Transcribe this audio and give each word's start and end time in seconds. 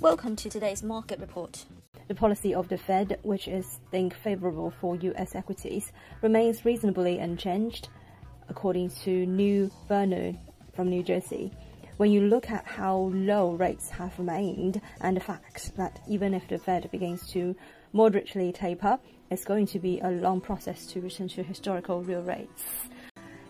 Welcome 0.00 0.36
to 0.36 0.50
today's 0.50 0.82
market 0.82 1.20
report. 1.20 1.64
The 2.08 2.14
policy 2.14 2.54
of 2.54 2.68
the 2.68 2.76
Fed, 2.76 3.18
which 3.22 3.48
is 3.48 3.80
think 3.90 4.14
favorable 4.14 4.70
for 4.70 4.94
US 4.94 5.34
equities, 5.34 5.90
remains 6.20 6.66
reasonably 6.66 7.18
unchanged, 7.18 7.88
according 8.50 8.90
to 9.04 9.24
New 9.24 9.70
Vernon 9.88 10.38
from 10.74 10.90
New 10.90 11.02
Jersey. 11.02 11.50
When 11.96 12.10
you 12.10 12.20
look 12.20 12.50
at 12.50 12.66
how 12.66 13.10
low 13.14 13.52
rates 13.52 13.88
have 13.88 14.18
remained 14.18 14.82
and 15.00 15.16
the 15.16 15.20
fact 15.20 15.74
that 15.78 15.98
even 16.06 16.34
if 16.34 16.46
the 16.46 16.58
Fed 16.58 16.90
begins 16.90 17.26
to 17.30 17.56
moderately 17.94 18.52
taper, 18.52 18.98
it's 19.30 19.46
going 19.46 19.66
to 19.68 19.78
be 19.78 20.00
a 20.00 20.10
long 20.10 20.42
process 20.42 20.84
to 20.88 21.00
return 21.00 21.28
to 21.28 21.42
historical 21.42 22.02
real 22.02 22.22
rates. 22.22 22.64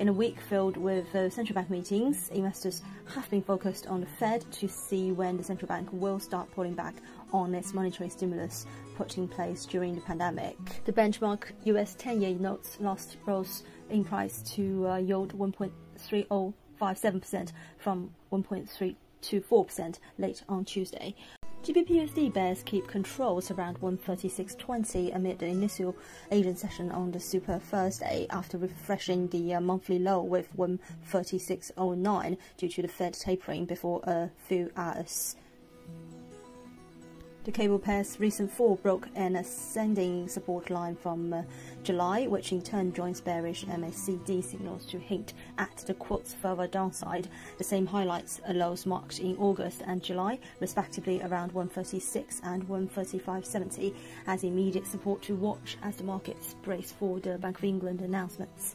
In 0.00 0.08
a 0.08 0.12
week 0.14 0.40
filled 0.40 0.78
with 0.78 1.14
uh, 1.14 1.28
central 1.28 1.54
bank 1.54 1.68
meetings, 1.68 2.30
investors 2.30 2.80
have 3.14 3.28
been 3.28 3.42
focused 3.42 3.86
on 3.86 4.00
the 4.00 4.06
Fed 4.06 4.50
to 4.52 4.66
see 4.66 5.12
when 5.12 5.36
the 5.36 5.44
central 5.44 5.68
bank 5.68 5.90
will 5.92 6.18
start 6.18 6.50
pulling 6.52 6.72
back 6.72 6.94
on 7.34 7.54
its 7.54 7.74
monetary 7.74 8.08
stimulus 8.08 8.64
put 8.96 9.18
in 9.18 9.28
place 9.28 9.66
during 9.66 9.94
the 9.94 10.00
pandemic. 10.00 10.56
The 10.86 10.92
benchmark 10.94 11.52
US 11.64 11.96
10 11.96 12.22
year 12.22 12.34
notes 12.34 12.78
last 12.80 13.18
rose 13.26 13.62
in 13.90 14.02
price 14.02 14.40
to 14.54 14.88
uh, 14.88 14.96
yield 14.96 15.38
1.3057% 15.38 17.52
from 17.76 18.10
1.324% 18.32 19.98
late 20.16 20.42
on 20.48 20.64
Tuesday. 20.64 21.14
GBPUSD 21.70 22.32
bears 22.32 22.64
keep 22.64 22.88
controls 22.88 23.52
around 23.52 23.80
136.20 23.80 25.14
amid 25.14 25.38
the 25.38 25.46
initial 25.46 25.94
Asian 26.32 26.56
session 26.56 26.90
on 26.90 27.12
the 27.12 27.20
Super 27.20 27.60
Thursday 27.60 28.26
after 28.30 28.58
refreshing 28.58 29.28
the 29.28 29.54
uh, 29.54 29.60
monthly 29.60 30.00
low 30.00 30.20
with 30.20 30.48
136.09 30.56 32.36
due 32.56 32.68
to 32.68 32.82
the 32.82 32.88
Fed 32.88 33.14
tapering 33.14 33.66
before 33.66 34.00
a 34.02 34.32
few 34.48 34.72
hours. 34.76 35.36
The 37.44 37.52
cable 37.52 37.78
pair's 37.78 38.20
recent 38.20 38.52
fall 38.52 38.76
broke 38.82 39.08
an 39.14 39.34
ascending 39.34 40.28
support 40.28 40.68
line 40.68 40.94
from 40.94 41.32
uh, 41.32 41.42
July, 41.82 42.26
which 42.26 42.52
in 42.52 42.60
turn 42.60 42.92
joins 42.92 43.22
bearish 43.22 43.64
MACD 43.64 44.44
signals 44.44 44.84
to 44.86 44.98
hint 44.98 45.32
at 45.56 45.74
the 45.86 45.94
quote's 45.94 46.34
further 46.34 46.66
downside. 46.66 47.28
The 47.56 47.64
same 47.64 47.86
highlights 47.86 48.42
lows 48.52 48.84
marked 48.84 49.20
in 49.20 49.38
August 49.38 49.82
and 49.86 50.02
July, 50.02 50.38
respectively 50.60 51.22
around 51.22 51.52
136 51.52 52.42
and 52.44 52.68
135.70, 52.68 53.94
as 54.26 54.44
immediate 54.44 54.86
support 54.86 55.22
to 55.22 55.34
watch 55.34 55.78
as 55.82 55.96
the 55.96 56.04
markets 56.04 56.56
brace 56.60 56.92
for 56.92 57.20
the 57.20 57.38
Bank 57.38 57.56
of 57.56 57.64
England 57.64 58.02
announcements. 58.02 58.74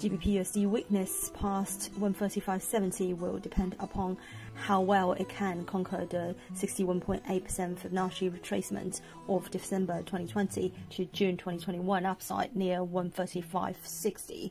GBPUSD 0.00 0.68
weakness 0.68 1.30
past 1.34 1.92
135.70 2.00 3.16
will 3.16 3.38
depend 3.38 3.76
upon 3.78 4.16
how 4.54 4.80
well 4.80 5.12
it 5.12 5.28
can 5.28 5.64
conquer 5.64 6.04
the 6.06 6.34
61.8% 6.54 7.22
Fibonacci 7.22 8.30
retracement 8.30 9.00
of 9.28 9.50
December 9.50 9.98
2020 10.00 10.72
to 10.90 11.04
June 11.06 11.36
2021 11.36 12.04
upside 12.04 12.54
near 12.56 12.78
135.60. 12.78 14.50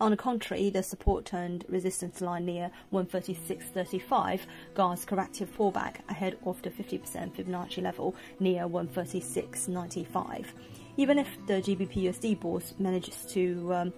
On 0.00 0.10
the 0.10 0.16
contrary, 0.16 0.70
the 0.70 0.82
support 0.82 1.26
turned 1.26 1.66
resistance 1.68 2.22
line 2.22 2.46
near 2.46 2.70
136.35 2.92 4.40
guards 4.74 5.04
corrective 5.04 5.54
pullback 5.54 5.96
ahead 6.08 6.38
of 6.46 6.60
the 6.62 6.70
50% 6.70 7.00
Fibonacci 7.34 7.82
level 7.82 8.14
near 8.38 8.62
136.95. 8.64 10.46
Even 10.96 11.18
if 11.18 11.28
the 11.46 11.54
GBPUSD 11.54 12.40
bourse 12.40 12.74
manages 12.78 13.26
to 13.26 13.74
um, 13.74 13.92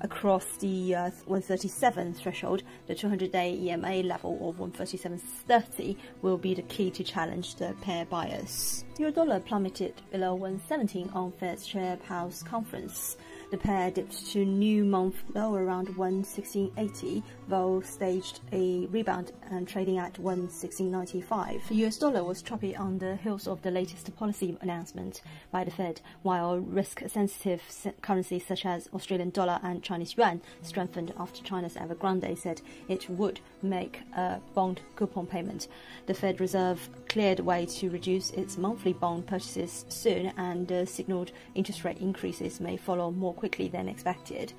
across 0.00 0.44
the 0.58 0.94
uh, 0.94 1.10
137 1.26 2.14
threshold, 2.14 2.62
the 2.86 2.94
200-day 2.94 3.54
EMA 3.54 4.02
level 4.02 4.48
of 4.48 4.56
137.30 4.56 5.96
will 6.22 6.38
be 6.38 6.54
the 6.54 6.62
key 6.62 6.90
to 6.90 7.04
challenge 7.04 7.56
the 7.56 7.74
pair 7.80 8.04
bias. 8.04 8.84
Euro 8.98 9.12
dollar 9.12 9.40
plummeted 9.40 9.94
below 10.10 10.34
117 10.34 11.10
on 11.14 11.32
Fed's 11.32 11.66
Chair 11.66 11.96
Powell's 11.96 12.42
conference. 12.42 13.16
The 13.50 13.58
pair 13.58 13.90
dipped 13.90 14.26
to 14.28 14.44
new 14.44 14.84
month 14.84 15.24
low 15.34 15.56
around 15.56 15.88
116.80, 15.88 17.20
though 17.48 17.80
staged 17.80 18.38
a 18.52 18.86
rebound 18.86 19.32
and 19.50 19.66
trading 19.66 19.98
at 19.98 20.14
116.95. 20.14 21.66
The 21.66 21.86
US 21.86 21.96
dollar 21.96 22.22
was 22.22 22.42
choppy 22.42 22.76
on 22.76 22.98
the 22.98 23.16
heels 23.16 23.48
of 23.48 23.60
the 23.62 23.72
latest 23.72 24.14
policy 24.14 24.56
announcement 24.60 25.22
by 25.50 25.64
the 25.64 25.72
Fed, 25.72 26.00
while 26.22 26.60
risk-sensitive 26.60 27.60
currencies 28.02 28.46
such 28.46 28.64
as 28.64 28.88
Australian 28.94 29.30
dollar 29.30 29.58
and 29.64 29.82
Chinese 29.82 30.16
yuan 30.16 30.40
strengthened 30.62 31.12
after 31.18 31.42
China's 31.42 31.74
Evergrande 31.74 32.38
said 32.38 32.62
it 32.88 33.10
would 33.10 33.40
make 33.62 34.02
a 34.16 34.40
bond 34.54 34.80
coupon 34.94 35.26
payment. 35.26 35.66
The 36.06 36.14
Fed 36.14 36.40
Reserve 36.40 36.88
cleared 37.08 37.40
way 37.40 37.66
to 37.66 37.90
reduce 37.90 38.30
its 38.30 38.56
monthly 38.56 38.92
bond 38.92 39.26
purchases 39.26 39.84
soon 39.88 40.32
and 40.36 40.70
uh, 40.70 40.84
signaled 40.86 41.32
interest 41.56 41.84
rate 41.84 41.98
increases 41.98 42.60
may 42.60 42.76
follow 42.76 43.10
more 43.10 43.34
quickly 43.40 43.68
than 43.68 43.88
expected, 43.88 44.52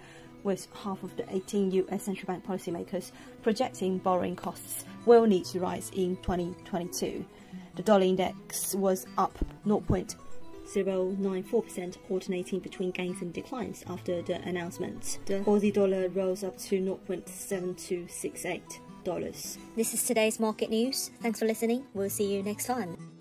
with 0.44 0.68
half 0.84 1.02
of 1.04 1.16
the 1.16 1.24
18 1.34 1.72
US 1.72 2.04
central 2.04 2.28
bank 2.28 2.46
policymakers 2.46 3.12
projecting 3.44 4.00
borrowing 4.00 4.36
costs 4.36 4.84
will 5.06 5.26
need 5.26 5.46
to 5.46 5.60
rise 5.60 5.90
in 5.96 6.18
2022. 6.18 7.26
The 7.76 7.84
dollar 7.84 8.04
index 8.04 8.76
was 8.76 9.06
up 9.18 9.38
0.094%, 9.66 11.98
alternating 12.10 12.60
between 12.60 12.92
gains 12.92 13.22
and 13.22 13.32
declines 13.32 13.86
after 13.88 14.22
the 14.24 14.42
announcement. 14.42 15.20
The 15.26 15.40
Aussie 15.42 15.74
dollar 15.74 16.10
rose 16.10 16.44
up 16.44 16.58
to 16.58 16.82
0.7268 16.82 18.80
dollars. 19.04 19.58
This 19.76 19.94
is 19.94 20.04
today's 20.04 20.40
market 20.40 20.70
news. 20.70 21.10
Thanks 21.22 21.40
for 21.40 21.46
listening. 21.46 21.86
We'll 21.94 22.10
see 22.10 22.34
you 22.34 22.44
next 22.44 22.66
time. 22.66 23.21